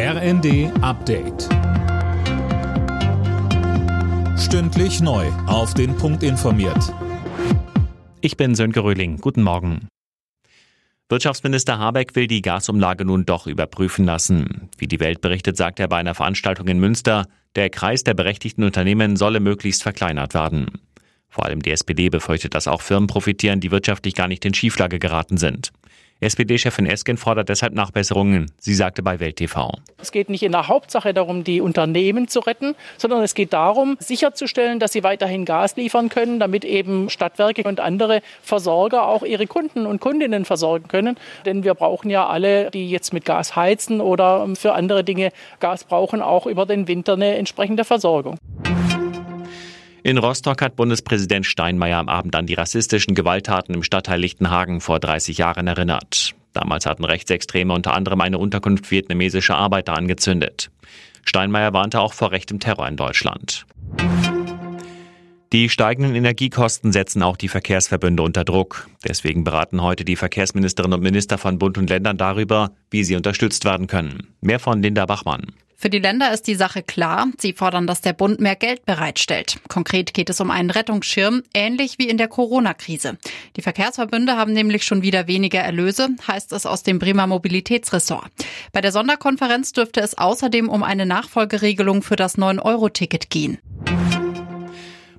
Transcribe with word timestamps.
RND 0.00 0.70
Update. 0.80 1.48
Stündlich 4.38 5.00
neu. 5.00 5.26
Auf 5.48 5.74
den 5.74 5.96
Punkt 5.96 6.22
informiert. 6.22 6.94
Ich 8.20 8.36
bin 8.36 8.54
Sönke 8.54 8.84
Röhling. 8.84 9.16
Guten 9.16 9.42
Morgen. 9.42 9.88
Wirtschaftsminister 11.08 11.80
Habeck 11.80 12.14
will 12.14 12.28
die 12.28 12.42
Gasumlage 12.42 13.04
nun 13.04 13.26
doch 13.26 13.48
überprüfen 13.48 14.04
lassen. 14.04 14.70
Wie 14.78 14.86
die 14.86 15.00
Welt 15.00 15.20
berichtet, 15.20 15.56
sagt 15.56 15.80
er 15.80 15.88
bei 15.88 15.96
einer 15.96 16.14
Veranstaltung 16.14 16.68
in 16.68 16.78
Münster, 16.78 17.26
der 17.56 17.68
Kreis 17.68 18.04
der 18.04 18.14
berechtigten 18.14 18.62
Unternehmen 18.62 19.16
solle 19.16 19.40
möglichst 19.40 19.82
verkleinert 19.82 20.32
werden. 20.32 20.78
Vor 21.28 21.44
allem 21.44 21.60
die 21.60 21.72
SPD 21.72 22.08
befürchtet, 22.08 22.54
dass 22.54 22.68
auch 22.68 22.82
Firmen 22.82 23.08
profitieren, 23.08 23.58
die 23.58 23.72
wirtschaftlich 23.72 24.14
gar 24.14 24.28
nicht 24.28 24.44
in 24.44 24.54
Schieflage 24.54 25.00
geraten 25.00 25.38
sind. 25.38 25.72
SPD-Chefin 26.20 26.86
Esken 26.86 27.16
fordert 27.16 27.48
deshalb 27.48 27.74
Nachbesserungen. 27.74 28.50
Sie 28.58 28.74
sagte 28.74 29.04
bei 29.04 29.20
Welt 29.20 29.36
TV. 29.36 29.70
Es 29.98 30.10
geht 30.10 30.30
nicht 30.30 30.42
in 30.42 30.50
der 30.50 30.66
Hauptsache 30.66 31.14
darum, 31.14 31.44
die 31.44 31.60
Unternehmen 31.60 32.26
zu 32.26 32.40
retten, 32.40 32.74
sondern 32.96 33.22
es 33.22 33.34
geht 33.34 33.52
darum, 33.52 33.96
sicherzustellen, 34.00 34.80
dass 34.80 34.92
sie 34.92 35.04
weiterhin 35.04 35.44
Gas 35.44 35.76
liefern 35.76 36.08
können, 36.08 36.40
damit 36.40 36.64
eben 36.64 37.08
Stadtwerke 37.08 37.62
und 37.62 37.78
andere 37.78 38.20
Versorger 38.42 39.06
auch 39.06 39.22
ihre 39.22 39.46
Kunden 39.46 39.86
und 39.86 40.00
Kundinnen 40.00 40.44
versorgen 40.44 40.88
können. 40.88 41.16
Denn 41.46 41.62
wir 41.62 41.74
brauchen 41.74 42.10
ja 42.10 42.26
alle, 42.26 42.72
die 42.72 42.90
jetzt 42.90 43.12
mit 43.12 43.24
Gas 43.24 43.54
heizen 43.54 44.00
oder 44.00 44.48
für 44.56 44.72
andere 44.72 45.04
Dinge 45.04 45.30
Gas 45.60 45.84
brauchen, 45.84 46.20
auch 46.20 46.46
über 46.46 46.66
den 46.66 46.88
Winter 46.88 47.12
eine 47.12 47.36
entsprechende 47.36 47.84
Versorgung. 47.84 48.38
In 50.08 50.16
Rostock 50.16 50.62
hat 50.62 50.74
Bundespräsident 50.74 51.44
Steinmeier 51.44 51.98
am 51.98 52.08
Abend 52.08 52.34
an 52.34 52.46
die 52.46 52.54
rassistischen 52.54 53.14
Gewalttaten 53.14 53.74
im 53.74 53.82
Stadtteil 53.82 54.18
Lichtenhagen 54.18 54.80
vor 54.80 55.00
30 55.00 55.36
Jahren 55.36 55.66
erinnert. 55.66 56.34
Damals 56.54 56.86
hatten 56.86 57.04
Rechtsextreme 57.04 57.74
unter 57.74 57.92
anderem 57.92 58.22
eine 58.22 58.38
Unterkunft 58.38 58.90
vietnamesischer 58.90 59.58
Arbeiter 59.58 59.92
angezündet. 59.92 60.70
Steinmeier 61.26 61.74
warnte 61.74 62.00
auch 62.00 62.14
vor 62.14 62.32
rechtem 62.32 62.58
Terror 62.58 62.88
in 62.88 62.96
Deutschland. 62.96 63.66
Die 65.52 65.68
steigenden 65.68 66.14
Energiekosten 66.14 66.90
setzen 66.90 67.22
auch 67.22 67.36
die 67.36 67.48
Verkehrsverbünde 67.48 68.22
unter 68.22 68.44
Druck. 68.44 68.88
Deswegen 69.06 69.44
beraten 69.44 69.82
heute 69.82 70.06
die 70.06 70.16
Verkehrsministerinnen 70.16 70.96
und 70.96 71.04
Minister 71.04 71.36
von 71.36 71.58
Bund 71.58 71.76
und 71.76 71.90
Ländern 71.90 72.16
darüber, 72.16 72.70
wie 72.90 73.04
sie 73.04 73.14
unterstützt 73.14 73.66
werden 73.66 73.88
können. 73.88 74.28
Mehr 74.40 74.58
von 74.58 74.80
Linda 74.80 75.04
Bachmann. 75.04 75.48
Für 75.80 75.90
die 75.90 76.00
Länder 76.00 76.32
ist 76.32 76.48
die 76.48 76.56
Sache 76.56 76.82
klar. 76.82 77.28
Sie 77.38 77.52
fordern, 77.52 77.86
dass 77.86 78.00
der 78.00 78.12
Bund 78.12 78.40
mehr 78.40 78.56
Geld 78.56 78.84
bereitstellt. 78.84 79.60
Konkret 79.68 80.12
geht 80.12 80.28
es 80.28 80.40
um 80.40 80.50
einen 80.50 80.70
Rettungsschirm, 80.70 81.44
ähnlich 81.54 82.00
wie 82.00 82.08
in 82.08 82.18
der 82.18 82.26
Corona-Krise. 82.26 83.16
Die 83.54 83.62
Verkehrsverbünde 83.62 84.36
haben 84.36 84.52
nämlich 84.52 84.84
schon 84.84 85.02
wieder 85.02 85.28
weniger 85.28 85.60
Erlöse, 85.60 86.08
heißt 86.26 86.52
es 86.52 86.66
aus 86.66 86.82
dem 86.82 86.98
Bremer 86.98 87.28
Mobilitätsressort. 87.28 88.28
Bei 88.72 88.80
der 88.80 88.90
Sonderkonferenz 88.90 89.70
dürfte 89.70 90.00
es 90.00 90.18
außerdem 90.18 90.68
um 90.68 90.82
eine 90.82 91.06
Nachfolgeregelung 91.06 92.02
für 92.02 92.16
das 92.16 92.36
9-Euro-Ticket 92.38 93.30
gehen. 93.30 93.58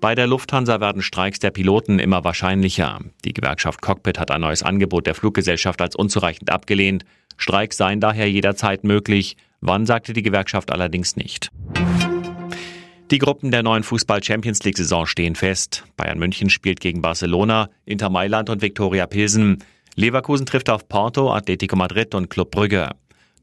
Bei 0.00 0.14
der 0.14 0.28
Lufthansa 0.28 0.80
werden 0.80 1.02
Streiks 1.02 1.40
der 1.40 1.50
Piloten 1.50 1.98
immer 1.98 2.22
wahrscheinlicher. 2.22 3.00
Die 3.24 3.34
Gewerkschaft 3.34 3.82
Cockpit 3.82 4.20
hat 4.20 4.30
ein 4.30 4.42
neues 4.42 4.62
Angebot 4.62 5.08
der 5.08 5.16
Fluggesellschaft 5.16 5.80
als 5.80 5.96
unzureichend 5.96 6.50
abgelehnt. 6.50 7.04
Streiks 7.38 7.76
seien 7.76 7.98
daher 7.98 8.30
jederzeit 8.30 8.84
möglich. 8.84 9.36
Wann 9.66 9.86
sagte 9.86 10.12
die 10.12 10.22
Gewerkschaft 10.22 10.70
allerdings 10.70 11.16
nicht. 11.16 11.50
Die 13.10 13.16
Gruppen 13.16 13.50
der 13.50 13.62
neuen 13.62 13.82
Fußball-Champions 13.82 14.62
League-Saison 14.62 15.06
stehen 15.06 15.36
fest. 15.36 15.84
Bayern 15.96 16.18
München 16.18 16.50
spielt 16.50 16.80
gegen 16.80 17.00
Barcelona, 17.00 17.70
Inter 17.86 18.10
Mailand 18.10 18.50
und 18.50 18.60
Viktoria 18.60 19.06
Pilsen. 19.06 19.64
Leverkusen 19.94 20.44
trifft 20.44 20.68
auf 20.68 20.86
Porto, 20.86 21.32
Atletico 21.32 21.76
Madrid 21.76 22.14
und 22.14 22.28
Club 22.28 22.50
Brügge. 22.50 22.90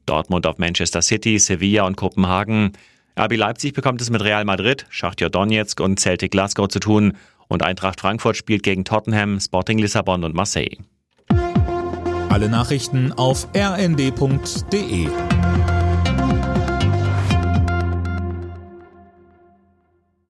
Dortmund 0.06 0.46
auf 0.46 0.58
Manchester 0.58 1.02
City, 1.02 1.40
Sevilla 1.40 1.86
und 1.86 1.96
Kopenhagen. 1.96 2.70
RB 3.18 3.36
Leipzig 3.36 3.72
bekommt 3.72 4.00
es 4.00 4.08
mit 4.08 4.22
Real 4.22 4.44
Madrid, 4.44 4.86
Schachtja 4.90 5.28
Donetsk 5.28 5.80
und 5.80 5.98
Celtic 5.98 6.30
Glasgow 6.30 6.68
zu 6.68 6.78
tun. 6.78 7.16
Und 7.48 7.64
Eintracht 7.64 8.00
Frankfurt 8.00 8.36
spielt 8.36 8.62
gegen 8.62 8.84
Tottenham, 8.84 9.40
Sporting 9.40 9.78
Lissabon 9.78 10.22
und 10.22 10.36
Marseille. 10.36 10.78
Alle 12.28 12.48
Nachrichten 12.48 13.12
auf 13.12 13.48
rnd.de 13.56 15.08